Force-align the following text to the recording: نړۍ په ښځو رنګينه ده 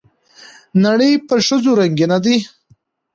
نړۍ 0.83 1.11
په 1.27 1.35
ښځو 1.45 1.71
رنګينه 1.79 2.17
ده 2.25 2.35